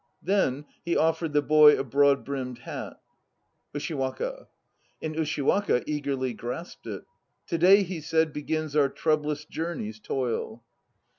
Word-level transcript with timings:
Then 0.23 0.65
he 0.83 0.97
offered 0.97 1.31
the 1.33 1.43
boy 1.43 1.77
a 1.77 1.83
broad 1.83 2.25
brimmed 2.25 2.57
hat. 2.57 2.99
USHIWAKA. 3.75 4.47
And 4.99 5.15
Ushiwaka 5.15 5.83
eagerly 5.85 6.33
grasped 6.33 6.87
it. 6.87 7.03
To 7.49 7.57
day, 7.59 7.83
he 7.83 8.01
said, 8.01 8.33
begins 8.33 8.75
our 8.75 8.89
troublous 8.89 9.45
journey's 9.45 9.99
toil. 9.99 10.63